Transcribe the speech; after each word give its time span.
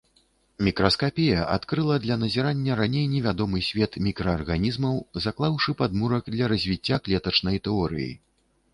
Мікраскапія 0.67 1.43
адкрыла 1.55 1.97
для 2.05 2.15
назірання 2.23 2.79
раней 2.81 3.05
невядомы 3.13 3.63
свет 3.69 3.99
мікраарганізмаў, 4.07 4.95
заклаўшы 5.29 5.69
падмурак 5.85 6.23
для 6.37 6.45
развіцця 6.57 6.95
клетачнай 7.09 7.57
тэорыі. 7.69 8.13